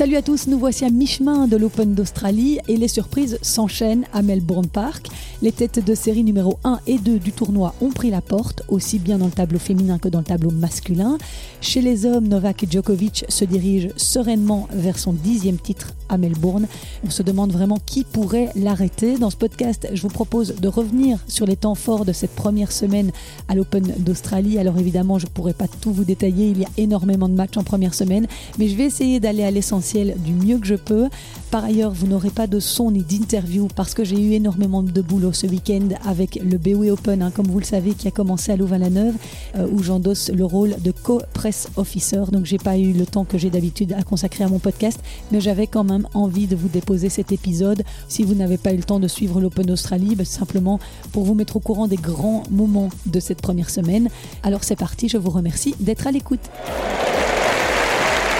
[0.00, 4.22] Salut à tous, nous voici à mi-chemin de l'Open d'Australie et les surprises s'enchaînent à
[4.22, 5.08] Melbourne Park.
[5.42, 8.98] Les têtes de série numéro 1 et 2 du tournoi ont pris la porte, aussi
[8.98, 11.18] bien dans le tableau féminin que dans le tableau masculin.
[11.60, 16.66] Chez les hommes, Novak Djokovic se dirige sereinement vers son dixième titre à Melbourne.
[17.06, 19.18] On se demande vraiment qui pourrait l'arrêter.
[19.18, 22.72] Dans ce podcast, je vous propose de revenir sur les temps forts de cette première
[22.72, 23.12] semaine
[23.48, 24.58] à l'Open d'Australie.
[24.58, 27.58] Alors évidemment, je ne pourrai pas tout vous détailler, il y a énormément de matchs
[27.58, 28.26] en première semaine,
[28.58, 31.08] mais je vais essayer d'aller à l'essentiel du mieux que je peux.
[31.50, 35.00] Par ailleurs, vous n'aurez pas de son ni d'interview parce que j'ai eu énormément de
[35.00, 38.52] boulot ce week-end avec le BOE Open, hein, comme vous le savez, qui a commencé
[38.52, 39.14] à Louvain-la-Neuve,
[39.56, 42.22] euh, où j'endosse le rôle de co-press officer.
[42.30, 45.00] Donc j'ai pas eu le temps que j'ai d'habitude à consacrer à mon podcast,
[45.32, 47.82] mais j'avais quand même envie de vous déposer cet épisode.
[48.08, 50.78] Si vous n'avez pas eu le temps de suivre l'Open Australie, ben, simplement
[51.12, 54.08] pour vous mettre au courant des grands moments de cette première semaine.
[54.42, 56.40] Alors c'est parti, je vous remercie d'être à l'écoute.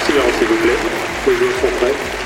[0.07, 2.20] Silence s'il vous plaît, les joueurs sont.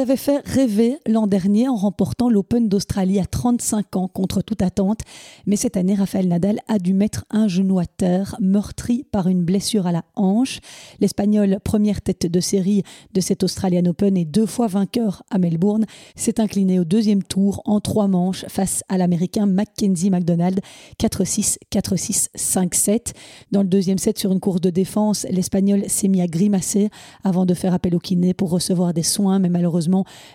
[0.00, 5.00] Avait fait rêver l'an dernier en remportant l'Open d'Australie à 35 ans contre toute attente.
[5.46, 9.44] Mais cette année, Rafael Nadal a dû mettre un genou à terre, meurtri par une
[9.44, 10.60] blessure à la hanche.
[11.00, 15.84] L'Espagnol, première tête de série de cet Australian Open et deux fois vainqueur à Melbourne,
[16.16, 20.60] s'est incliné au deuxième tour en trois manches face à l'Américain Mackenzie McDonald
[20.98, 23.12] 4-6, 4-6, 5-7.
[23.52, 26.88] Dans le deuxième set, sur une course de défense, l'Espagnol s'est mis à grimacer
[27.22, 29.89] avant de faire appel au kiné pour recevoir des soins, mais malheureusement,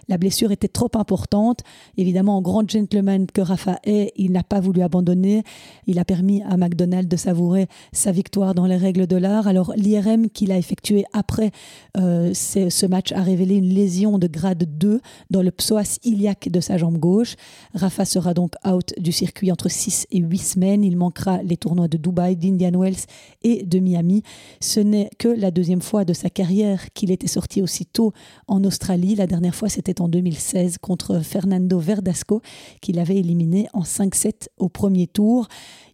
[0.07, 1.61] la blessure était trop importante.
[1.97, 5.43] Évidemment, en grand gentleman que Rafa est, il n'a pas voulu abandonner.
[5.87, 9.47] Il a permis à McDonald de savourer sa victoire dans les règles de l'art.
[9.47, 11.51] Alors, l'IRM qu'il a effectué après
[11.97, 16.59] euh, ce match a révélé une lésion de grade 2 dans le psoas iliaque de
[16.59, 17.35] sa jambe gauche.
[17.73, 20.83] Rafa sera donc out du circuit entre 6 et 8 semaines.
[20.83, 23.05] Il manquera les tournois de Dubaï, d'Indian Wells
[23.43, 24.23] et de Miami.
[24.59, 28.13] Ce n'est que la deuxième fois de sa carrière qu'il était sorti aussitôt
[28.47, 29.15] en Australie.
[29.15, 32.41] La dernière fois, c'était en 2016 contre Fernando Verdasco,
[32.81, 35.47] qu'il avait éliminé en 5-7 au premier tour.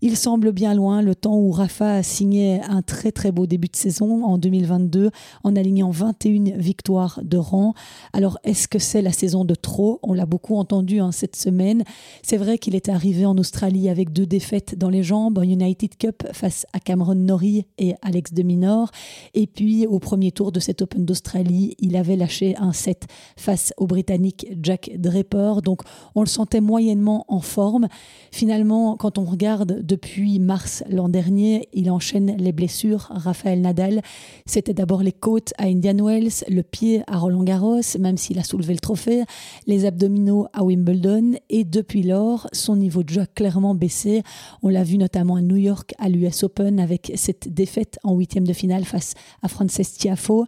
[0.03, 3.67] Il semble bien loin le temps où Rafa a signé un très très beau début
[3.67, 5.11] de saison en 2022
[5.43, 7.75] en alignant 21 victoires de rang.
[8.11, 9.99] Alors est-ce que c'est la saison de trop?
[10.01, 11.83] On l'a beaucoup entendu hein, cette semaine.
[12.23, 15.95] C'est vrai qu'il est arrivé en Australie avec deux défaites dans les jambes, en United
[15.97, 18.89] Cup face à Cameron Norrie et Alex de Minor.
[19.35, 23.05] Et puis au premier tour de cet Open d'Australie, il avait lâché un set
[23.37, 25.61] face au Britannique Jack Draper.
[25.63, 25.83] Donc
[26.15, 27.87] on le sentait moyennement en forme.
[28.31, 33.07] Finalement, quand on regarde depuis mars l'an dernier, il enchaîne les blessures.
[33.09, 34.01] Raphaël Nadal,
[34.45, 38.43] c'était d'abord les côtes à Indian Wells, le pied à Roland Garros, même s'il a
[38.43, 39.23] soulevé le trophée,
[39.67, 44.23] les abdominaux à Wimbledon, et depuis lors, son niveau de jeu a clairement baissé.
[44.63, 48.47] On l'a vu notamment à New York, à l'US Open, avec cette défaite en huitième
[48.47, 50.45] de finale face à Frances Tiafo.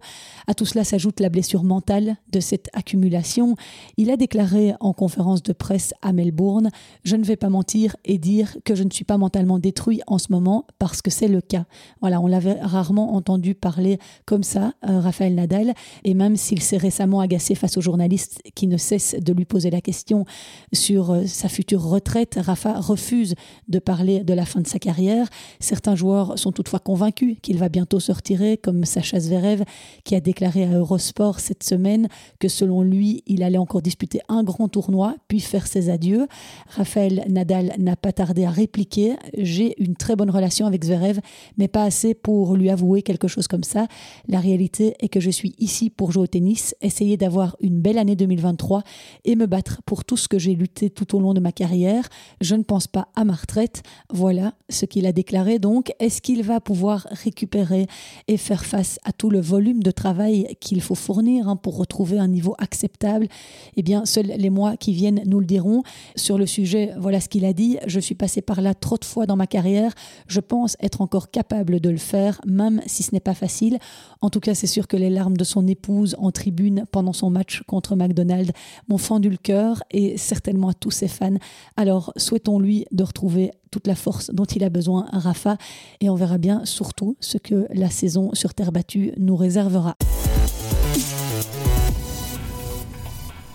[0.47, 3.57] À tout cela s'ajoute la blessure mentale de cette accumulation.
[3.97, 6.69] Il a déclaré en conférence de presse à Melbourne
[7.03, 10.17] Je ne vais pas mentir et dire que je ne suis pas mentalement détruit en
[10.17, 11.66] ce moment parce que c'est le cas.
[12.01, 15.73] Voilà, on l'avait rarement entendu parler comme ça, euh, Raphaël Nadal,
[16.03, 19.69] et même s'il s'est récemment agacé face aux journalistes qui ne cessent de lui poser
[19.69, 20.25] la question
[20.72, 23.35] sur euh, sa future retraite, Rafa refuse
[23.67, 25.27] de parler de la fin de sa carrière.
[25.59, 29.63] Certains joueurs sont toutefois convaincus qu'il va bientôt se retirer, comme Sacha Zverev
[30.03, 32.07] qui a déclaré à Eurosport cette semaine
[32.39, 36.27] que selon lui, il allait encore disputer un grand tournoi puis faire ses adieux.
[36.67, 41.19] Raphaël Nadal n'a pas tardé à répliquer j'ai une très bonne relation avec Zverev,
[41.57, 43.88] mais pas assez pour lui avouer quelque chose comme ça.
[44.28, 47.97] La réalité est que je suis ici pour jouer au tennis, essayer d'avoir une belle
[47.97, 48.84] année 2023
[49.25, 52.07] et me battre pour tout ce que j'ai lutté tout au long de ma carrière.
[52.41, 53.84] Je ne pense pas à ma retraite.
[54.11, 55.59] Voilà ce qu'il a déclaré.
[55.59, 57.88] Donc, est-ce qu'il va pouvoir récupérer
[58.28, 62.20] et faire face à tout le volume de travail qu'il faut fournir hein, pour retrouver
[62.20, 63.28] un niveau acceptable?
[63.75, 65.84] Eh bien, seuls les mois qui viennent nous le diront.
[66.16, 67.78] Sur le sujet, voilà ce qu'il a dit.
[67.87, 69.93] Je suis passé par là trop de fois dans ma carrière.
[70.27, 73.77] Je pense être encore capable de le faire, même si ce n'est pas facile.
[74.21, 77.29] En tout cas, c'est sûr que les larmes de son épouse en tribune pendant son
[77.29, 78.51] match contre McDonald's
[78.87, 81.37] m'ont fendu le cœur et certainement à tous ses fans.
[81.77, 85.57] Alors, souhaitons-lui de retrouver toute la force dont il a besoin, Rafa,
[86.01, 89.95] et on verra bien surtout ce que la saison sur terre battue nous réservera.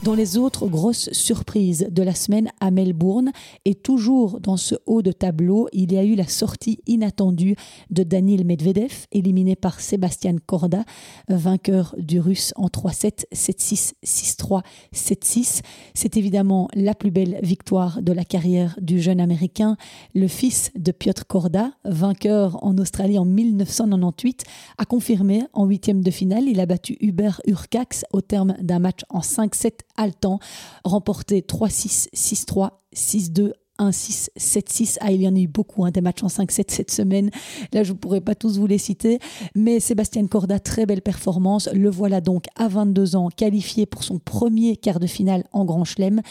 [0.08, 3.30] Dans les autres grosses surprises de la semaine à Melbourne,
[3.66, 7.56] et toujours dans ce haut de tableau, il y a eu la sortie inattendue
[7.90, 10.86] de Daniil Medvedev, éliminé par Sébastien Korda,
[11.28, 14.62] vainqueur du russe en 3-7, 7-6, 6-3,
[14.94, 15.60] 7-6.
[15.92, 19.76] C'est évidemment la plus belle victoire de la carrière du jeune américain,
[20.14, 24.44] le fils de Piotr Korda, vainqueur en Australie en 1998,
[24.78, 26.44] a confirmé en huitième de finale.
[26.48, 30.38] Il a battu Hubert Urcax au terme d'un match en 5-7 haletant,
[30.84, 34.96] remporté 3-6, 6-3, 6-2, 1-6, 7-6.
[35.00, 37.30] Ah, il y en a eu beaucoup, hein, des matchs en 5-7 cette semaine.
[37.72, 39.18] Là, je ne pourrais pas tous vous les citer.
[39.54, 41.68] Mais Sébastien Corda, très belle performance.
[41.72, 45.84] Le voilà donc à 22 ans, qualifié pour son premier quart de finale en Grand
[45.84, 46.22] Chelem.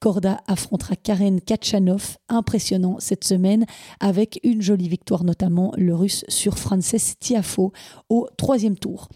[0.00, 3.66] Corda affrontera Karen Kachanov, impressionnant cette semaine,
[4.00, 7.72] avec une jolie victoire, notamment le russe sur Frances Tiafo
[8.08, 9.08] au troisième tour.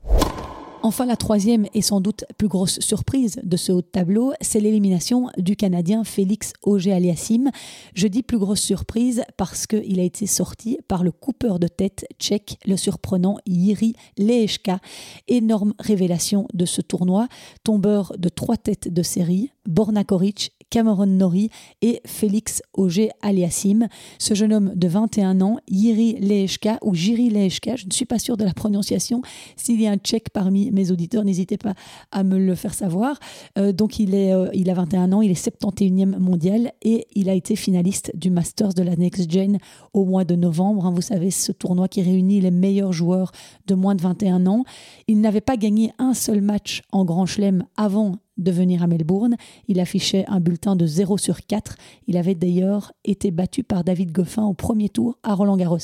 [0.82, 4.60] Enfin, la troisième et sans doute plus grosse surprise de ce haut de tableau, c'est
[4.60, 7.50] l'élimination du Canadien Félix Auger-Aliassime.
[7.94, 12.06] Je dis plus grosse surprise parce qu'il a été sorti par le coupeur de tête
[12.18, 14.80] tchèque, le surprenant Yiri Lehechka.
[15.28, 17.28] Énorme révélation de ce tournoi,
[17.62, 21.50] tombeur de trois têtes de série, Borna Koric, Cameron Nori
[21.82, 23.88] et Félix Auger Aliassim.
[24.18, 28.18] Ce jeune homme de 21 ans, Yiri Lehechka ou Jiri Lehechka, je ne suis pas
[28.18, 29.22] sûre de la prononciation.
[29.56, 31.74] S'il y a un tchèque parmi mes auditeurs, n'hésitez pas
[32.12, 33.18] à me le faire savoir.
[33.58, 37.28] Euh, donc il, est, euh, il a 21 ans, il est 71e mondial et il
[37.28, 39.58] a été finaliste du Masters de la Next Gen
[39.92, 40.86] au mois de novembre.
[40.86, 40.92] Hein.
[40.94, 43.32] vous savez, ce tournoi qui réunit les meilleurs joueurs
[43.66, 44.64] de moins de 21 ans.
[45.08, 49.36] Il n'avait pas gagné un seul match en Grand Chelem avant de venir à Melbourne.
[49.68, 51.76] Il affichait un bulletin de 0 sur 4.
[52.06, 55.78] Il avait d'ailleurs été battu par David Goffin au premier tour à Roland Garros.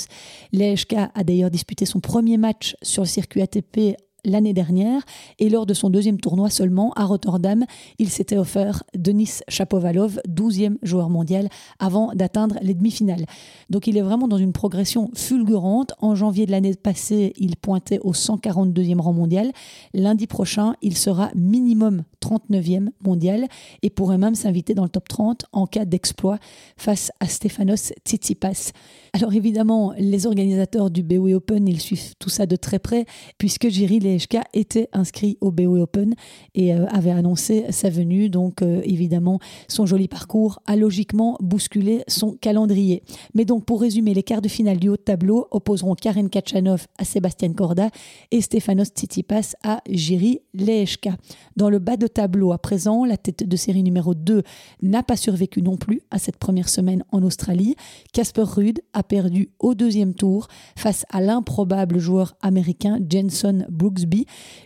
[0.52, 5.02] L'EHK a d'ailleurs disputé son premier match sur le circuit ATP l'année dernière
[5.38, 7.64] et lors de son deuxième tournoi seulement à Rotterdam,
[7.98, 13.24] il s'était offert Denis Chapovalov, 12e joueur mondial, avant d'atteindre les demi-finales.
[13.70, 15.94] Donc il est vraiment dans une progression fulgurante.
[16.00, 19.52] En janvier de l'année passée, il pointait au 142e rang mondial.
[19.94, 23.46] Lundi prochain, il sera minimum 39e mondial
[23.82, 26.38] et pourrait même s'inviter dans le top 30 en cas d'exploit
[26.76, 28.72] face à Stefanos Tsitsipas.
[29.12, 33.06] Alors évidemment, les organisateurs du BOE Open, ils suivent tout ça de très près
[33.38, 36.14] puisque Jiri Lehechka était inscrit au BOE Open
[36.54, 38.30] et euh, avait annoncé sa venue.
[38.30, 43.02] Donc euh, évidemment, son joli parcours a logiquement bousculé son calendrier.
[43.34, 46.86] Mais donc pour résumer, les quarts de finale du haut de tableau opposeront Karen Kachanov
[46.98, 47.90] à Sébastien Corda
[48.30, 51.16] et Stefanos Tsitsipas à Jiri Lehechka.
[51.56, 54.42] Dans le bas de tableau à présent, la tête de série numéro 2
[54.82, 57.76] n'a pas survécu non plus à cette première semaine en Australie.
[58.12, 63.66] Casper Ruud a perdu au deuxième tour face à l'improbable joueur américain Jenson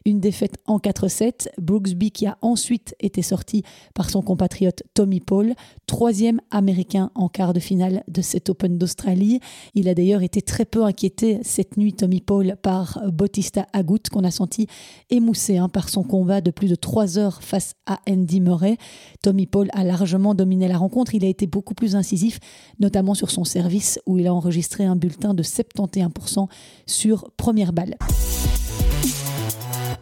[0.05, 1.49] Une défaite en 4-7.
[1.59, 3.63] Brooksby qui a ensuite été sorti
[3.95, 5.55] par son compatriote Tommy Paul,
[5.87, 9.41] troisième américain en quart de finale de cet Open d'Australie.
[9.75, 14.25] Il a d'ailleurs été très peu inquiété cette nuit, Tommy Paul, par Bautista Agut, qu'on
[14.25, 14.67] a senti
[15.11, 18.77] émoussé hein, par son combat de plus de 3 heures face à Andy Murray.
[19.23, 21.15] Tommy Paul a largement dominé la rencontre.
[21.15, 22.39] Il a été beaucoup plus incisif,
[22.79, 26.49] notamment sur son service où il a enregistré un bulletin de 71%
[26.87, 27.97] sur première balle.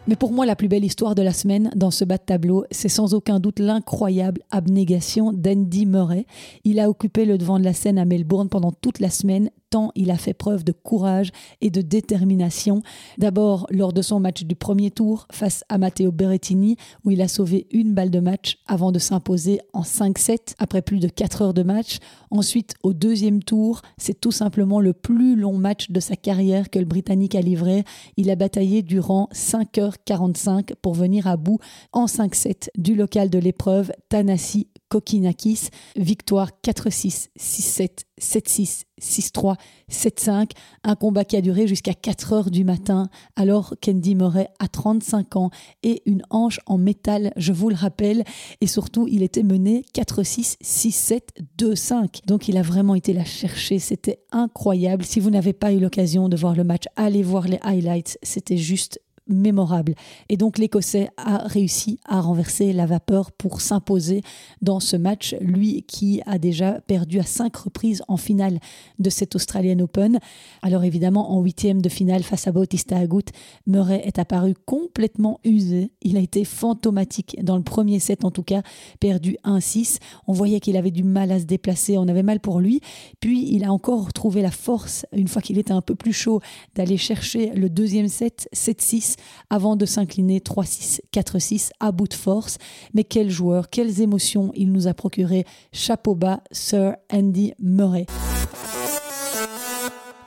[0.09, 2.65] Mais pour moi, la plus belle histoire de la semaine dans ce bas de tableau,
[2.71, 6.25] c'est sans aucun doute l'incroyable abnégation d'Andy Murray.
[6.63, 9.91] Il a occupé le devant de la scène à Melbourne pendant toute la semaine, tant
[9.95, 11.31] il a fait preuve de courage
[11.61, 12.81] et de détermination.
[13.17, 17.27] D'abord lors de son match du premier tour face à Matteo Berrettini, où il a
[17.27, 21.53] sauvé une balle de match avant de s'imposer en 5-7 après plus de 4 heures
[21.53, 21.99] de match.
[22.31, 26.79] Ensuite, au deuxième tour, c'est tout simplement le plus long match de sa carrière que
[26.79, 27.83] le Britannique a livré.
[28.17, 31.59] Il a bataillé durant 5h45 pour venir à bout
[31.91, 35.69] en 5-7 du local de l'épreuve Tanasi Kokinakis.
[35.95, 39.55] Victoire 4-6, 6-7, 7-6, 6-3,
[39.89, 40.51] 7-5.
[40.83, 45.35] Un combat qui a duré jusqu'à 4 heures du matin, alors Candy Murray a 35
[45.35, 45.49] ans
[45.83, 48.23] et une hanche en métal, je vous le rappelle.
[48.61, 51.21] Et surtout, il était mené 4-6, 6-7,
[51.57, 52.25] 2-5.
[52.25, 53.79] Donc il a vraiment été la chercher.
[53.79, 55.05] C'était incroyable.
[55.05, 58.17] Si vous n'avez pas eu l'occasion de voir le match, allez voir les highlights.
[58.23, 59.95] C'était juste mémorable.
[60.27, 64.21] Et donc l'Écossais a réussi à renverser la vapeur pour s'imposer
[64.61, 68.59] dans ce match, lui qui a déjà perdu à cinq reprises en finale
[68.97, 70.19] de cet Australian Open.
[70.61, 73.25] Alors évidemment, en huitième de finale face à Bautista Agut,
[73.67, 75.91] Murray est apparu complètement usé.
[76.01, 78.61] Il a été fantomatique dans le premier set en tout cas,
[78.99, 79.99] perdu 1-6.
[80.27, 82.81] On voyait qu'il avait du mal à se déplacer, on avait mal pour lui.
[83.19, 86.41] Puis il a encore trouvé la force, une fois qu'il était un peu plus chaud,
[86.75, 89.15] d'aller chercher le deuxième set, 7-6
[89.49, 92.57] avant de s'incliner 3-6, 4-6 à bout de force.
[92.93, 95.45] Mais quel joueur, quelles émotions il nous a procuré.
[95.71, 98.05] Chapeau bas, Sir Andy Murray.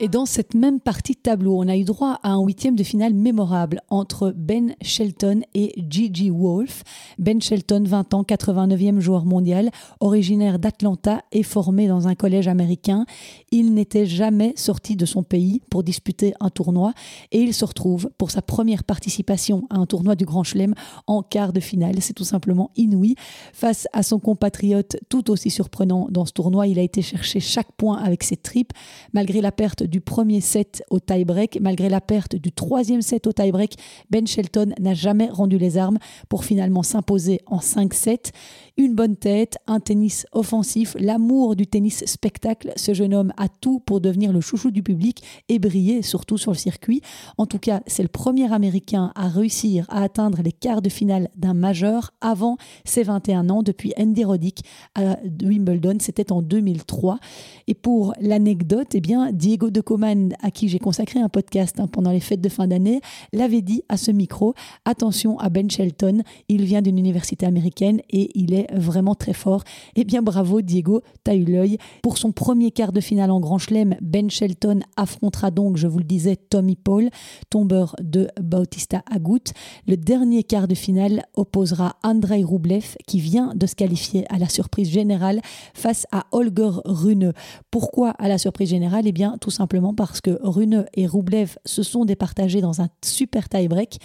[0.05, 2.83] Et dans cette même partie de tableau, on a eu droit à un huitième de
[2.83, 6.83] finale mémorable entre Ben Shelton et Gigi Wolf.
[7.21, 13.07] Ben Shelton, 20 ans, 89e joueur mondial, originaire d'Atlanta et formé dans un collège américain.
[13.53, 16.95] Il n'était jamais sorti de son pays pour disputer un tournoi
[17.31, 20.75] et il se retrouve pour sa première participation à un tournoi du Grand Chelem
[21.07, 21.99] en quart de finale.
[22.01, 23.15] C'est tout simplement inouï.
[23.53, 27.71] Face à son compatriote tout aussi surprenant dans ce tournoi, il a été chercher chaque
[27.77, 28.73] point avec ses tripes
[29.13, 31.61] malgré la perte du premier set au tie-break.
[31.61, 33.77] Malgré la perte du troisième set au tie-break,
[34.11, 35.99] Ben Shelton n'a jamais rendu les armes
[36.31, 38.33] pour finalement s'imposer en 5-7
[38.79, 42.73] une bonne tête, un tennis offensif, l'amour du tennis spectacle.
[42.77, 46.53] Ce jeune homme a tout pour devenir le chouchou du public et briller surtout sur
[46.53, 47.03] le circuit.
[47.37, 51.29] En tout cas, c'est le premier Américain à réussir à atteindre les quarts de finale
[51.37, 55.99] d'un majeur avant ses 21 ans depuis Andy Roddick à Wimbledon.
[56.01, 57.19] C'était en 2003.
[57.67, 61.87] Et pour l'anecdote, eh bien, Diego de Coman, à qui j'ai consacré un podcast hein,
[61.87, 63.01] pendant les fêtes de fin d'année,
[63.33, 68.31] l'avait dit à ce micro, attention à Ben Shelton, il vient d'une université américaine et
[68.39, 69.65] il est vraiment très fort.
[69.97, 71.79] Eh bien bravo Diego, t'as eu l'œil.
[72.03, 75.99] Pour son premier quart de finale en Grand Chelem, Ben Shelton affrontera donc, je vous
[75.99, 77.09] le disais, Tommy Paul,
[77.49, 79.53] tombeur de Bautista Agut.
[79.87, 84.49] Le dernier quart de finale opposera Andrei Rublev qui vient de se qualifier à la
[84.49, 85.41] surprise générale
[85.73, 87.33] face à Holger Rune.
[87.71, 89.07] Pourquoi à la surprise générale?
[89.07, 89.62] Eh bien tout simplement
[89.97, 93.99] parce que Rune et Rublev se sont départagés dans un super tie-break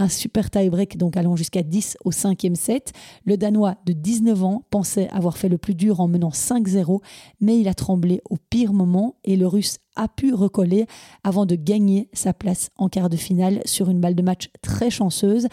[0.00, 2.92] un super tie-break, donc allant jusqu'à 10 au cinquième set.
[3.24, 7.00] Le Danois de 19 ans pensait avoir fait le plus dur en menant 5-0,
[7.40, 10.86] mais il a tremblé au pire moment et le Russe a pu recoller
[11.24, 14.90] avant de gagner sa place en quart de finale sur une balle de match très
[14.90, 15.48] chanceuse.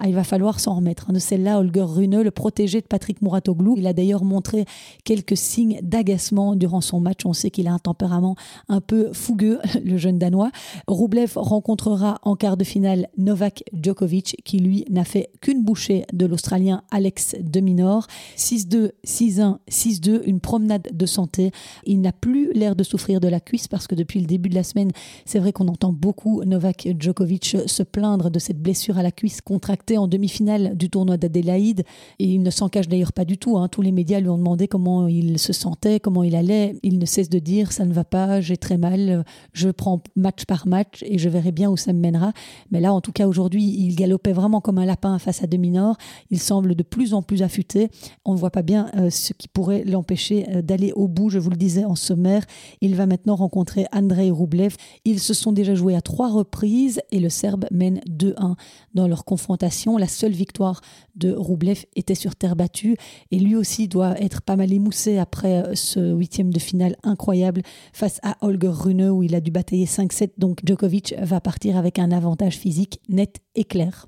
[0.00, 1.12] Ah, il va falloir s'en remettre.
[1.12, 4.64] De celle-là, Holger Rune, le protégé de Patrick Mouratoglou, il a d'ailleurs montré
[5.04, 7.26] quelques signes d'agacement durant son match.
[7.26, 8.36] On sait qu'il a un tempérament
[8.68, 10.52] un peu fougueux, le jeune Danois.
[10.86, 16.26] Roublev rencontrera en quart de finale Novak Djokovic, qui lui n'a fait qu'une bouchée de
[16.26, 18.06] l'Australien Alex de Minor.
[18.36, 21.50] 6-2, 6-1, 6-2, une promenade de santé.
[21.84, 24.56] Il n'a plus l'air de souffrir de la cuisse parce que depuis le début de
[24.56, 24.90] la semaine,
[25.24, 29.40] c'est vrai qu'on entend beaucoup Novak Djokovic se plaindre de cette blessure à la cuisse
[29.40, 31.84] contractée en demi-finale du tournoi d'Adélaïde
[32.18, 33.56] et il ne s'en cache d'ailleurs pas du tout.
[33.56, 33.68] Hein.
[33.68, 36.74] Tous les médias lui ont demandé comment il se sentait, comment il allait.
[36.82, 40.44] Il ne cesse de dire ça ne va pas, j'ai très mal, je prends match
[40.44, 42.32] par match et je verrai bien où ça me mènera.
[42.72, 45.98] Mais là, en tout cas, aujourd'hui, il galopait vraiment comme un lapin face à Demi-Nord.
[46.32, 47.90] Il semble de plus en plus affûté.
[48.24, 51.28] On ne voit pas bien euh, ce qui pourrait l'empêcher euh, d'aller au bout.
[51.28, 52.44] Je vous le disais en sommaire,
[52.80, 54.76] il va maintenant rencontrer Andrei Rublev.
[55.04, 58.54] Ils se sont déjà joués à trois reprises et le Serbe mène 2-1
[58.94, 60.80] dans leur confrontation la seule victoire
[61.16, 62.96] de Roublev était sur terre battue
[63.30, 67.62] et lui aussi doit être pas mal émoussé après euh, ce huitième de finale incroyable
[67.92, 70.30] face à Holger Rune où il a dû batailler 5-7.
[70.38, 74.06] Donc Djokovic va partir avec un avantage physique net et clair.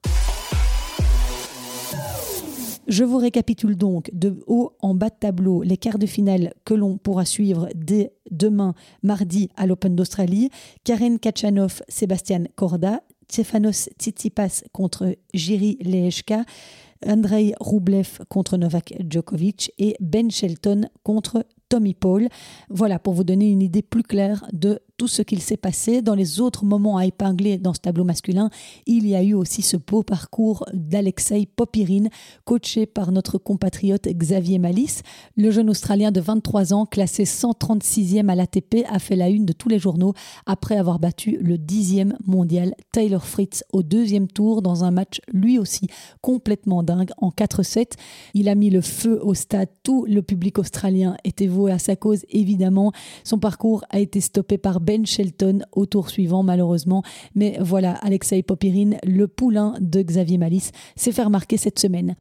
[2.90, 6.74] Je vous récapitule donc de haut en bas de tableau les quarts de finale que
[6.74, 10.50] l'on pourra suivre dès demain, mardi, à l'Open d'Australie.
[10.82, 16.44] Karen Kachanov, Sébastien Korda, Stefanos Tsitsipas contre Jiri Lehechka,
[17.06, 22.26] Andrei Rublev contre Novak Djokovic et Ben Shelton contre Tommy Paul.
[22.70, 26.02] Voilà pour vous donner une idée plus claire de tout ce qu'il s'est passé.
[26.02, 28.50] Dans les autres moments à épingler dans ce tableau masculin,
[28.84, 32.10] il y a eu aussi ce beau parcours d'Alexei Popirine,
[32.44, 35.00] coaché par notre compatriote Xavier Malice.
[35.38, 39.54] Le jeune Australien de 23 ans, classé 136e à l'ATP, a fait la une de
[39.54, 40.12] tous les journaux
[40.44, 45.58] après avoir battu le 10e mondial Taylor Fritz au deuxième tour dans un match lui
[45.58, 45.86] aussi
[46.20, 47.92] complètement dingue en 4-7.
[48.34, 49.70] Il a mis le feu au stade.
[49.82, 52.92] Tout le public australien était voué à sa cause, évidemment.
[53.24, 57.04] Son parcours a été stoppé par ben Shelton au tour suivant, malheureusement.
[57.36, 62.16] Mais voilà, Alexei Popirine, le poulain de Xavier Malice, s'est fait remarquer cette semaine.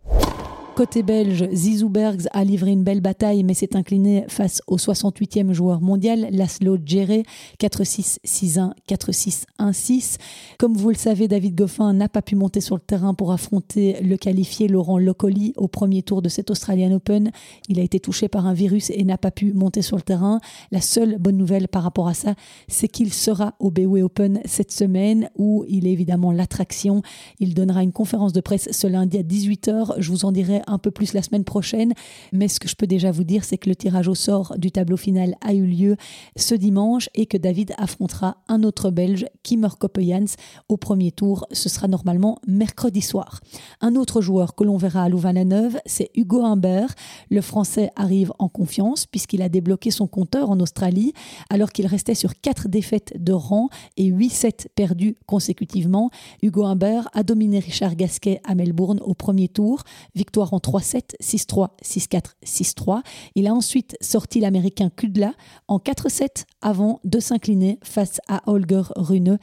[0.80, 5.52] Côté belge, Zizou Bergs a livré une belle bataille mais s'est incliné face au 68e
[5.52, 7.24] joueur mondial, Laszlo Djere,
[7.60, 10.16] 4-6, 6-1, 4-6, 1-6.
[10.58, 14.02] Comme vous le savez, David Goffin n'a pas pu monter sur le terrain pour affronter
[14.02, 17.32] le qualifié Laurent Locoli au premier tour de cet Australian Open.
[17.68, 20.40] Il a été touché par un virus et n'a pas pu monter sur le terrain.
[20.72, 22.36] La seule bonne nouvelle par rapport à ça,
[22.70, 27.02] c'est qu'il sera au BOE Open cette semaine où il est évidemment l'attraction.
[27.42, 29.96] Il donnera une conférence de presse ce lundi à 18h.
[29.98, 31.94] Je vous en dirai un peu plus la semaine prochaine.
[32.32, 34.72] Mais ce que je peux déjà vous dire, c'est que le tirage au sort du
[34.72, 35.96] tableau final a eu lieu
[36.36, 40.36] ce dimanche et que David affrontera un autre Belge, Kimmer Koppejans,
[40.68, 41.46] au premier tour.
[41.52, 43.40] Ce sera normalement mercredi soir.
[43.82, 46.94] Un autre joueur que l'on verra à Louvain-la-Neuve, c'est Hugo Humbert.
[47.30, 51.14] Le Français arrive en confiance puisqu'il a débloqué son compteur en Australie
[51.50, 56.10] alors qu'il restait sur quatre défaites de rang et 8 sets perdus consécutivement.
[56.42, 59.84] Hugo Humbert a dominé Richard Gasquet à Melbourne au premier tour.
[60.16, 63.02] Victoire en 3-7, 6-3, 6-4, 6-3.
[63.36, 65.34] Il a ensuite sorti l'américain Kudla
[65.68, 69.40] en 4-7 avant de s'incliner face à Holger Rune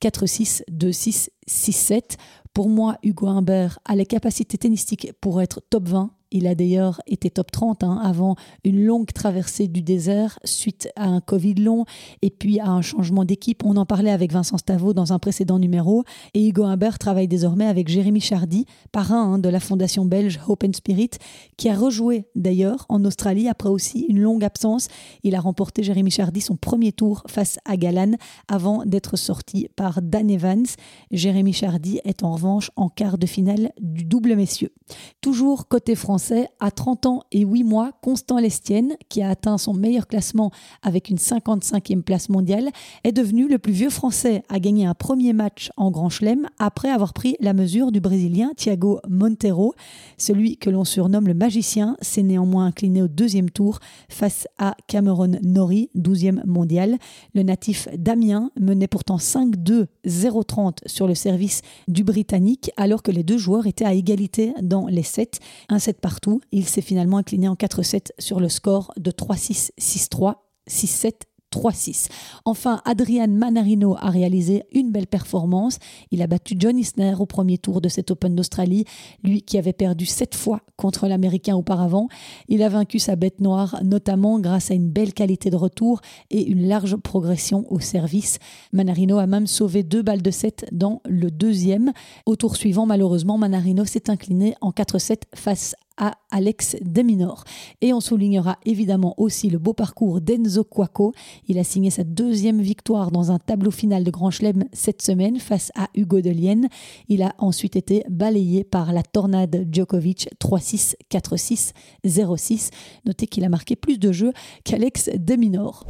[0.00, 2.16] 4-6, 2-6, 6-7.
[2.54, 7.00] Pour moi, Hugo Humbert a les capacités tennistiques pour être top 20 il a d'ailleurs
[7.06, 11.84] été top 30 hein, avant une longue traversée du désert suite à un Covid long
[12.22, 13.64] et puis à un changement d'équipe.
[13.64, 16.04] On en parlait avec Vincent Stavo dans un précédent numéro.
[16.34, 20.64] Et Hugo Humbert travaille désormais avec Jérémy Chardy, parrain hein, de la fondation belge Hope
[20.64, 21.10] and Spirit,
[21.56, 24.88] qui a rejoué d'ailleurs en Australie après aussi une longue absence.
[25.22, 28.12] Il a remporté Jérémy Chardy son premier tour face à Galan
[28.48, 30.66] avant d'être sorti par Dan Evans.
[31.10, 34.72] Jérémy Chardy est en revanche en quart de finale du double messieurs.
[35.20, 36.17] Toujours côté français
[36.60, 40.50] à 30 ans et 8 mois, Constant Lestienne, qui a atteint son meilleur classement
[40.82, 42.70] avec une 55e place mondiale,
[43.04, 46.90] est devenu le plus vieux Français à gagner un premier match en Grand Chelem après
[46.90, 49.74] avoir pris la mesure du Brésilien Thiago Monteiro.
[50.16, 55.38] Celui que l'on surnomme le magicien s'est néanmoins incliné au deuxième tour face à Cameron
[55.42, 56.98] Norrie, 12e mondial.
[57.34, 63.22] Le natif Damien menait pourtant 5-2, 0-30 sur le service du Britannique alors que les
[63.22, 65.38] deux joueurs étaient à égalité dans les sets.
[65.68, 66.40] Un set partout.
[66.52, 70.36] Il s'est finalement incliné en 4-7 sur le score de 3-6, 6-3,
[70.66, 71.12] 6-7
[71.52, 72.08] 3-6.
[72.44, 75.78] Enfin, Adrian Manarino a réalisé une belle performance.
[76.10, 78.84] Il a battu John Isner au premier tour de cet Open d'Australie,
[79.24, 82.08] lui qui avait perdu sept fois contre l'Américain auparavant.
[82.48, 86.00] Il a vaincu sa bête noire, notamment grâce à une belle qualité de retour
[86.30, 88.38] et une large progression au service.
[88.72, 91.92] Manarino a même sauvé deux balles de 7 dans le deuxième.
[92.26, 97.44] Au tour suivant, malheureusement, Manarino s'est incliné en 4-7 face à Alex Deminor.
[97.82, 101.12] Et on soulignera évidemment aussi le beau parcours d'Enzo Quaco.
[101.48, 105.38] Il a signé sa deuxième victoire dans un tableau final de Grand Chelem cette semaine
[105.38, 106.68] face à Hugo Delienne.
[107.08, 111.72] Il a ensuite été balayé par la tornade Djokovic 3-6, 4-6,
[112.06, 112.70] 0-6.
[113.04, 114.32] Notez qu'il a marqué plus de jeux
[114.64, 115.86] qu'Alex Deminor.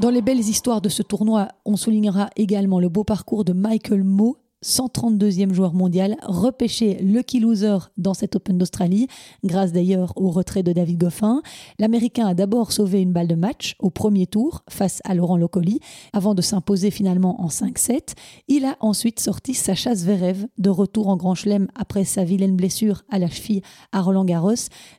[0.00, 4.04] Dans les belles histoires de ce tournoi, on soulignera également le beau parcours de Michael
[4.04, 9.06] Moe, 132e joueur mondial, repêché lucky loser dans cet Open d'Australie,
[9.44, 11.42] grâce d'ailleurs au retrait de David Goffin.
[11.78, 15.80] L'Américain a d'abord sauvé une balle de match au premier tour face à Laurent Locoli,
[16.12, 18.14] avant de s'imposer finalement en 5-7.
[18.48, 23.02] Il a ensuite sorti Sacha Zverev de retour en Grand Chelem après sa vilaine blessure
[23.10, 24.54] à la cheville à Roland Garros.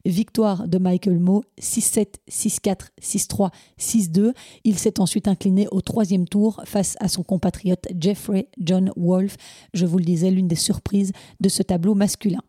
[0.05, 4.33] Victoire de Michael Moe 6-7, 6-4, 6-3, 6-2.
[4.63, 9.37] Il s'est ensuite incliné au troisième tour face à son compatriote Jeffrey John Wolf
[9.73, 12.41] je vous le disais, l'une des surprises de ce tableau masculin.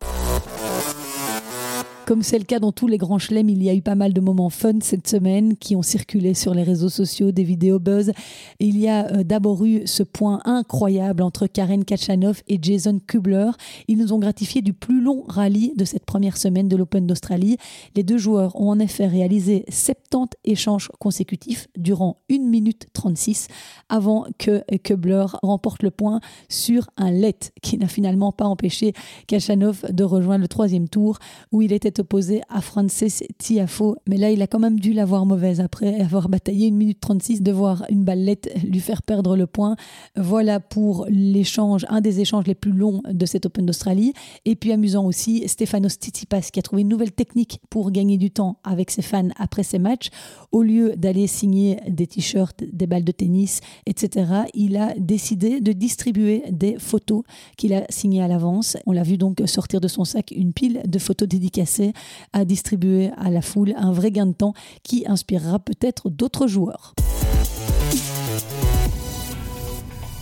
[2.09, 4.13] Comme c'est le cas dans tous les grands chelems, il y a eu pas mal
[4.13, 8.13] de moments fun cette semaine qui ont circulé sur les réseaux sociaux, des vidéos buzz.
[8.59, 13.51] il y a euh, d'abord eu ce point incroyable entre Karen Kachanov et Jason Kubler.
[13.87, 17.57] Ils nous ont gratifié du plus long rallye de cette première semaine de l'Open d'Australie.
[17.95, 23.49] Les deux joueurs ont en effet réalisé 70 échanges consécutifs durant 1 minute 36
[23.87, 28.93] avant que Kubler remporte le point sur un let qui n'a finalement pas empêché
[29.27, 31.19] Kachanov de rejoindre le troisième tour
[31.51, 33.95] où il était opposé à Frances Tiafo.
[34.07, 37.41] Mais là, il a quand même dû l'avoir mauvaise après avoir bataillé une minute 36
[37.41, 39.75] de voir une ballette lui faire perdre le point.
[40.15, 44.13] Voilà pour l'échange, un des échanges les plus longs de cet Open d'Australie.
[44.45, 48.31] Et puis amusant aussi, Stefanos Tsitsipas qui a trouvé une nouvelle technique pour gagner du
[48.31, 50.09] temps avec ses fans après ses matchs.
[50.51, 55.71] Au lieu d'aller signer des t-shirts, des balles de tennis, etc., il a décidé de
[55.71, 57.23] distribuer des photos
[57.57, 58.77] qu'il a signées à l'avance.
[58.85, 61.88] On l'a vu donc sortir de son sac une pile de photos dédicacées
[62.33, 66.93] à distribuer à la foule un vrai gain de temps qui inspirera peut-être d'autres joueurs.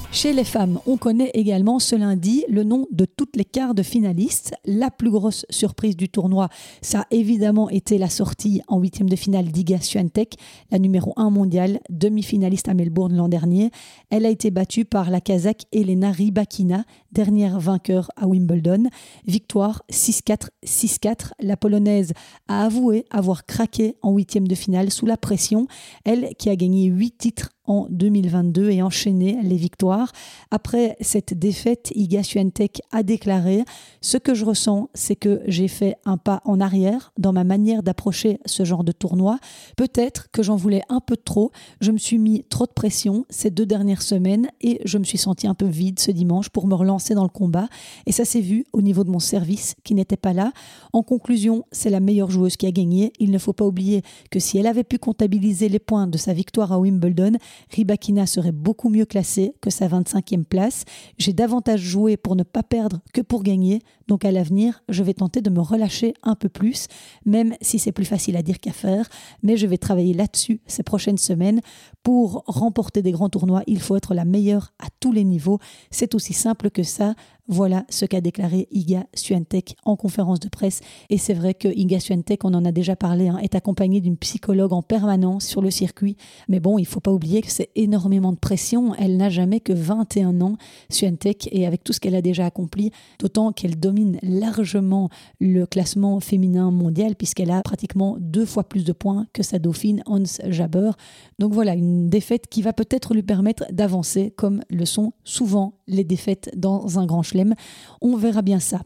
[0.09, 3.83] Chez les femmes, on connaît également ce lundi le nom de toutes les quarts de
[3.83, 4.55] finalistes.
[4.65, 6.49] La plus grosse surprise du tournoi,
[6.81, 10.35] ça a évidemment été la sortie en huitième de finale d'Iga Swiatek,
[10.71, 13.69] la numéro 1 mondiale, demi-finaliste à Melbourne l'an dernier.
[14.09, 18.85] Elle a été battue par la Kazakh Elena Rybakina, dernière vainqueur à Wimbledon.
[19.25, 21.33] Victoire 6-4, 6-4.
[21.41, 22.13] La Polonaise
[22.47, 25.67] a avoué avoir craqué en huitième de finale sous la pression.
[26.05, 30.11] Elle qui a gagné huit titres en 2022 et enchaîner les victoires.
[30.51, 33.63] Après cette défaite, Iga Swiatek a déclaré
[34.01, 37.83] Ce que je ressens, c'est que j'ai fait un pas en arrière dans ma manière
[37.83, 39.39] d'approcher ce genre de tournoi.
[39.75, 41.51] Peut-être que j'en voulais un peu trop.
[41.81, 45.17] Je me suis mis trop de pression ces deux dernières semaines et je me suis
[45.17, 47.67] senti un peu vide ce dimanche pour me relancer dans le combat.
[48.05, 50.51] Et ça s'est vu au niveau de mon service qui n'était pas là.
[50.93, 53.13] En conclusion, c'est la meilleure joueuse qui a gagné.
[53.19, 54.01] Il ne faut pas oublier
[54.31, 57.33] que si elle avait pu comptabiliser les points de sa victoire à Wimbledon,
[57.71, 60.83] Ribakina serait beaucoup mieux classée que sa 25e place.
[61.17, 63.81] J'ai davantage joué pour ne pas perdre que pour gagner.
[64.07, 66.87] Donc à l'avenir, je vais tenter de me relâcher un peu plus,
[67.25, 69.07] même si c'est plus facile à dire qu'à faire.
[69.43, 71.61] Mais je vais travailler là-dessus ces prochaines semaines.
[72.03, 75.59] Pour remporter des grands tournois, il faut être la meilleure à tous les niveaux.
[75.91, 77.15] C'est aussi simple que ça.
[77.49, 80.81] Voilà ce qu'a déclaré Iga Swiatek en conférence de presse.
[81.09, 84.17] Et c'est vrai que Iga Swiatek, on en a déjà parlé, hein, est accompagnée d'une
[84.17, 86.17] psychologue en permanence sur le circuit.
[86.49, 88.93] Mais bon, il faut pas oublier que c'est énormément de pression.
[88.95, 90.57] Elle n'a jamais que 21 ans,
[90.89, 96.19] Swiatek, et avec tout ce qu'elle a déjà accompli, d'autant qu'elle domine largement le classement
[96.19, 100.91] féminin mondial, puisqu'elle a pratiquement deux fois plus de points que sa dauphine Hans Jabber.
[101.39, 106.03] Donc voilà, une défaite qui va peut-être lui permettre d'avancer, comme le sont souvent les
[106.03, 107.55] défaites dans un grand chelem.
[108.01, 108.81] On verra bien ça.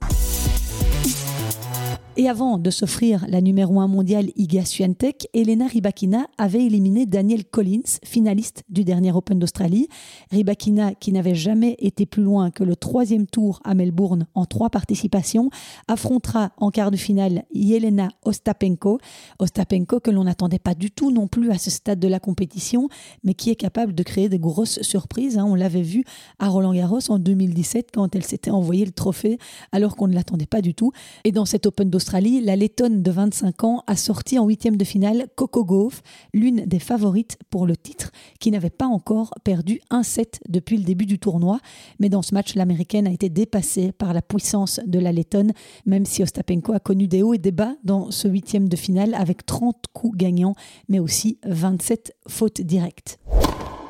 [2.18, 7.46] Et avant de s'offrir la numéro 1 mondiale Iga Swiatek, Elena Rybakina avait éliminé Daniel
[7.46, 9.88] Collins, finaliste du dernier Open d'Australie.
[10.30, 14.70] Rybakina, qui n'avait jamais été plus loin que le troisième tour à Melbourne en trois
[14.70, 15.50] participations,
[15.88, 19.00] affrontera en quart de finale Yelena Ostapenko.
[19.40, 22.90] Ostapenko que l'on n'attendait pas du tout non plus à ce stade de la compétition,
[23.24, 25.38] mais qui est capable de créer des grosses surprises.
[25.38, 25.46] Hein.
[25.48, 26.04] On l'avait vu
[26.40, 29.38] à Roland Garros en 2017 quand elle s'était envoyé le trophée
[29.72, 30.92] alors qu'on ne l'attendait pas du tout.
[31.24, 34.84] Et dans cet Open d'Australie, la lettonne de 25 ans a sorti en huitième de
[34.84, 36.02] finale Coco Gauff,
[36.34, 40.84] l'une des favorites pour le titre, qui n'avait pas encore perdu un set depuis le
[40.84, 41.60] début du tournoi.
[42.00, 45.54] Mais dans ce match, l'américaine a été dépassée par la puissance de la lettonne,
[45.86, 49.14] même si Ostapenko a connu des hauts et des bas dans ce huitième de finale
[49.14, 50.56] avec 30 coups gagnants,
[50.90, 53.20] mais aussi 27 fautes directes.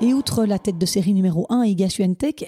[0.04, 1.86] Et outre la tête de série numéro 1, Iga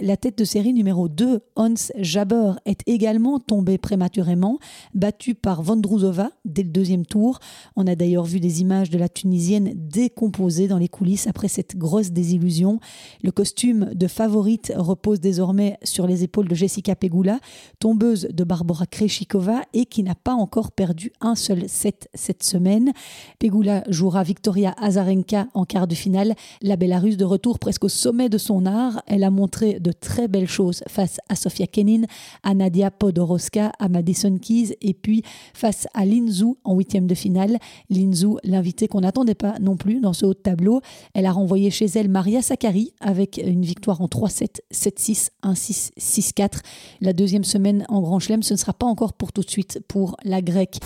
[0.02, 4.58] la tête de série numéro 2, Hans Jabber, est également tombée prématurément,
[4.96, 7.38] battue par Vondrouzova dès le deuxième tour.
[7.76, 11.78] On a d'ailleurs vu des images de la Tunisienne décomposée dans les coulisses après cette
[11.78, 12.80] grosse désillusion.
[13.22, 17.40] Le costume de favorite repose désormais sur les épaules de Jessica Pegula,
[17.78, 22.94] tombeuse de Barbara Krejcikova et qui n'a pas encore perdu un seul set cette semaine.
[23.38, 26.34] Pegula jouera Victoria Azarenka en quart de finale.
[26.64, 29.02] La Bélarusse de retour presque au sommet de son art.
[29.08, 32.04] Elle a montré de très belles choses face à Sofia Kenin,
[32.44, 37.60] à Nadia Podoroska, à Madison Keys et puis face à Linzou en huitième de finale.
[37.90, 40.82] Linzou, l'invité qu'on n'attendait pas non plus dans ce haut de tableau.
[41.14, 46.60] Elle a renvoyé chez elle Maria Sakkari avec une victoire en 3-7, 7-6, 1-6, 6-4.
[47.02, 49.82] La deuxième semaine en Grand Chelem, ce ne sera pas encore pour tout de suite
[49.88, 50.80] pour la grecque.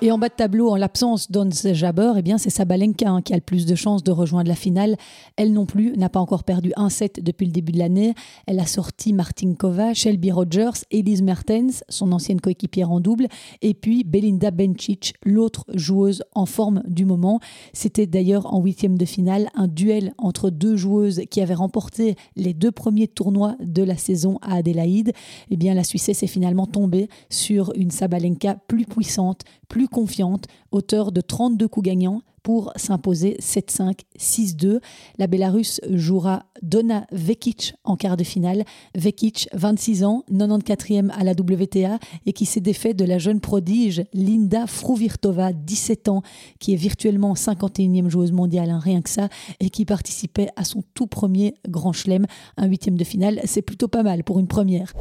[0.00, 3.32] Et en bas de tableau, en l'absence d'Ons Jabber, eh bien c'est Sabalenka hein, qui
[3.32, 4.96] a le plus de chances de rejoindre la finale.
[5.34, 8.14] Elle non plus n'a pas encore perdu un set depuis le début de l'année.
[8.46, 13.26] Elle a sorti Martinkova, Shelby Rogers, Elise Mertens, son ancienne coéquipière en double,
[13.60, 17.40] et puis Belinda Bencic, l'autre joueuse en forme du moment.
[17.72, 22.54] C'était d'ailleurs en huitième de finale un duel entre deux joueuses qui avaient remporté les
[22.54, 25.12] deux premiers tournois de la saison à Adélaïde.
[25.50, 31.12] Eh bien la Suissesse est finalement tombée sur une Sabalenka plus puissante, plus confiante, auteur
[31.12, 34.80] de 32 coups gagnants pour s'imposer 7-5, 6-2.
[35.18, 38.64] La Bélarusse jouera Donna Vekic en quart de finale.
[38.94, 44.02] Vekic, 26 ans, 94e à la WTA et qui s'est défait de la jeune prodige
[44.14, 46.22] Linda Fruvirtova, 17 ans,
[46.58, 49.28] qui est virtuellement 51e joueuse mondiale, hein, rien que ça,
[49.60, 52.26] et qui participait à son tout premier grand chelem,
[52.56, 53.40] un huitième de finale.
[53.44, 54.94] C'est plutôt pas mal pour une première.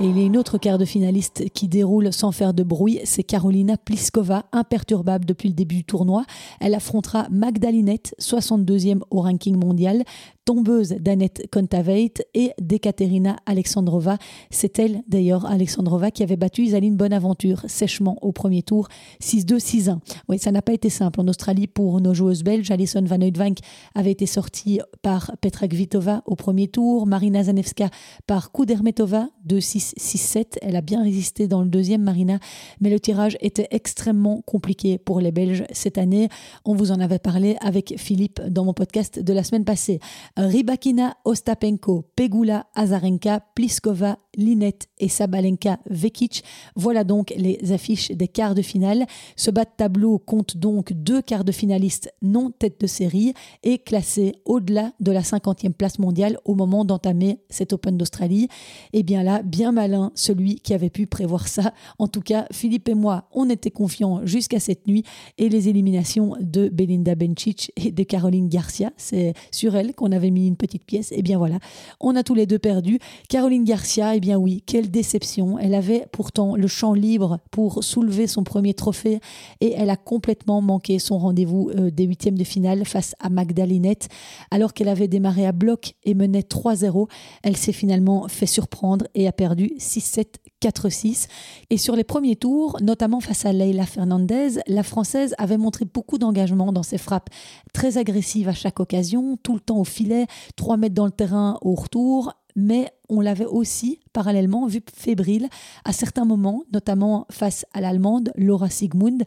[0.00, 3.00] Et il y a une autre quart de finaliste qui déroule sans faire de bruit,
[3.04, 6.24] c'est Carolina Pliskova, imperturbable depuis le début du tournoi.
[6.60, 10.04] Elle affrontera Magdalinette, 62e au ranking mondial
[10.44, 14.18] tombeuse d'Annette Kontaveit et d'Ekaterina Alexandrova.
[14.50, 18.88] C'est elle, d'ailleurs, Alexandrova, qui avait battu Isaline Bonaventure sèchement au premier tour,
[19.22, 19.98] 6-2, 6-1.
[20.28, 22.70] Oui, ça n'a pas été simple en Australie pour nos joueuses belges.
[22.70, 23.58] Alison Van Oudvank
[23.94, 27.90] avait été sortie par Petra Kvitova au premier tour, Marina Zanevska
[28.26, 30.58] par Kudermetova, 2-6, 6-7.
[30.62, 32.38] Elle a bien résisté dans le deuxième, Marina,
[32.80, 36.28] mais le tirage était extrêmement compliqué pour les Belges cette année.
[36.64, 40.00] On vous en avait parlé avec Philippe dans mon podcast de la semaine passée.
[40.36, 46.44] Rybakina, Ostapenko, Pegula, Azarenka, Pliskova, Linette et Sabalenka Vekic.
[46.76, 49.06] Voilà donc les affiches des quarts de finale.
[49.36, 53.78] Ce bas de tableau compte donc deux quarts de finalistes non tête de série et
[53.78, 58.48] classés au-delà de la 50e place mondiale au moment d'entamer cet Open d'Australie.
[58.92, 61.74] Et eh bien là, bien malin celui qui avait pu prévoir ça.
[61.98, 65.04] En tout cas, Philippe et moi, on était confiants jusqu'à cette nuit
[65.38, 70.19] et les éliminations de Belinda Bencic et de Caroline Garcia, c'est sur elle qu'on avait
[70.28, 71.12] mis une petite pièce.
[71.16, 71.58] Eh bien voilà,
[72.00, 72.98] on a tous les deux perdu.
[73.30, 75.58] Caroline Garcia, eh bien oui, quelle déception.
[75.58, 79.20] Elle avait pourtant le champ libre pour soulever son premier trophée
[79.62, 84.08] et elle a complètement manqué son rendez-vous euh, des huitièmes de finale face à Magdalinette.
[84.50, 87.08] Alors qu'elle avait démarré à bloc et menait 3-0,
[87.42, 90.26] elle s'est finalement fait surprendre et a perdu 6-7,
[90.62, 91.28] 4-6.
[91.70, 96.18] Et sur les premiers tours, notamment face à Leila Fernandez, la Française avait montré beaucoup
[96.18, 97.30] d'engagement dans ses frappes,
[97.72, 100.09] très agressives à chaque occasion, tout le temps au filet,
[100.56, 105.48] 3 mètres dans le terrain au retour, mais on l'avait aussi parallèlement vu fébrile
[105.84, 109.22] à certains moments, notamment face à l'Allemande Laura Sigmund.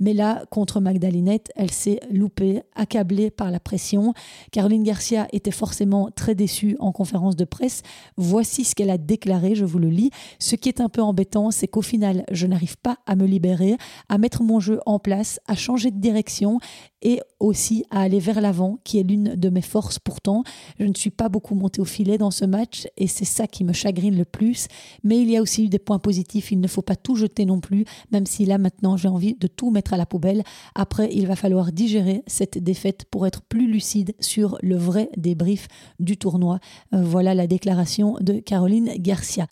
[0.00, 4.14] Mais là, contre Magdalinette, elle s'est loupée, accablée par la pression.
[4.52, 7.82] Caroline Garcia était forcément très déçue en conférence de presse.
[8.16, 10.10] Voici ce qu'elle a déclaré, je vous le lis.
[10.38, 13.76] Ce qui est un peu embêtant, c'est qu'au final, je n'arrive pas à me libérer,
[14.08, 16.58] à mettre mon jeu en place, à changer de direction
[17.02, 20.42] et aussi à aller vers l'avant, qui est l'une de mes forces pourtant.
[20.78, 23.64] Je ne suis pas beaucoup montée au filet dans ce match et c'est ça qui
[23.64, 24.68] me chagrine le plus.
[25.04, 26.52] Mais il y a aussi eu des points positifs.
[26.52, 29.46] Il ne faut pas tout jeter non plus, même si là maintenant j'ai envie de
[29.46, 30.42] tout mettre à la poubelle.
[30.74, 35.68] Après, il va falloir digérer cette défaite pour être plus lucide sur le vrai débrief
[36.00, 36.58] du tournoi.
[36.94, 39.46] Euh, voilà la déclaration de Caroline Garcia.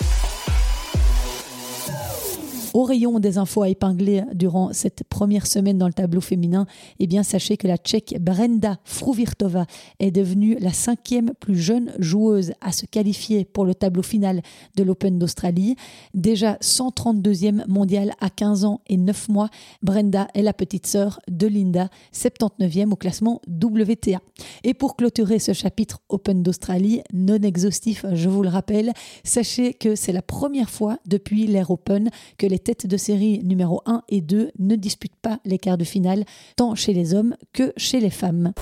[2.75, 6.67] Au rayon des infos à épingler durant cette première semaine dans le tableau féminin,
[6.99, 9.67] eh bien sachez que la Tchèque Brenda Fruvirtova
[10.01, 14.43] est devenue la cinquième plus jeune joueuse à se qualifier pour le tableau final
[14.75, 15.77] de l'Open d'Australie.
[16.15, 19.51] Déjà 132e mondiale à 15 ans et 9 mois,
[19.85, 24.21] Brenda est la petite sœur de Linda, 79e au classement WTA.
[24.65, 29.95] Et pour clôturer ce chapitre Open d'Australie, non exhaustif, je vous le rappelle, sachez que
[29.95, 34.21] c'est la première fois depuis l'Air Open que les têtes de série numéro 1 et
[34.21, 36.25] 2 ne disputent pas les quarts de finale,
[36.57, 38.53] tant chez les hommes que chez les femmes.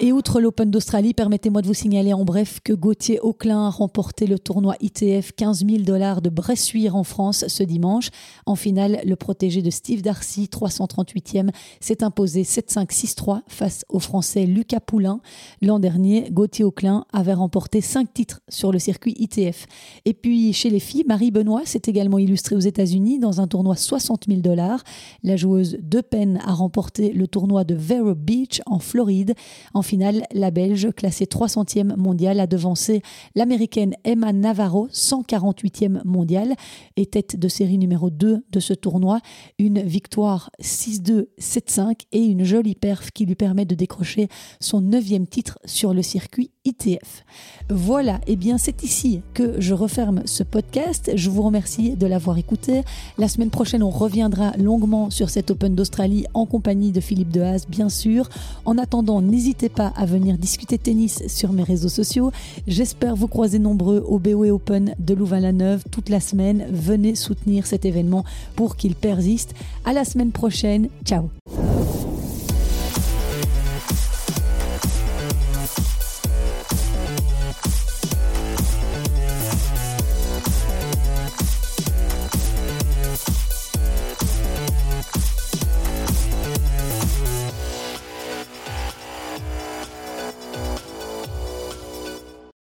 [0.00, 4.26] Et outre l'Open d'Australie, permettez-moi de vous signaler en bref que Gauthier Auclin a remporté
[4.26, 8.10] le tournoi ITF 15 000 dollars de Bressuire en France ce dimanche.
[8.44, 14.80] En finale, le protégé de Steve Darcy, 338e, s'est imposé 7-5-6-3 face au Français Lucas
[14.80, 15.20] Poulain.
[15.62, 19.66] L'an dernier, Gauthier Auclin avait remporté 5 titres sur le circuit ITF.
[20.04, 23.76] Et puis chez les filles, Marie Benoît s'est également illustrée aux États-Unis dans un tournoi
[23.76, 24.82] 60 000 dollars.
[25.22, 29.34] La joueuse de peine a remporté le tournoi de Vero Beach en Floride.
[29.84, 33.02] Finale, la Belge, classée 300e mondiale, a devancé
[33.34, 36.54] l'américaine Emma Navarro, 148e mondiale,
[36.96, 39.20] et tête de série numéro 2 de ce tournoi.
[39.58, 44.28] Une victoire 6-2, 7-5 et une jolie perf qui lui permet de décrocher
[44.60, 47.24] son neuvième titre sur le circuit ITF.
[47.68, 51.12] Voilà, et eh bien c'est ici que je referme ce podcast.
[51.14, 52.82] Je vous remercie de l'avoir écouté.
[53.18, 57.66] La semaine prochaine, on reviendra longuement sur cet Open d'Australie en compagnie de Philippe Dehaze,
[57.68, 58.28] bien sûr.
[58.64, 62.30] En attendant, n'hésitez pas à venir discuter tennis sur mes réseaux sociaux.
[62.66, 66.66] J'espère vous croiser nombreux au BOE Open de Louvain-la-Neuve toute la semaine.
[66.70, 68.24] Venez soutenir cet événement
[68.56, 69.54] pour qu'il persiste.
[69.84, 70.88] À la semaine prochaine.
[71.04, 71.28] Ciao.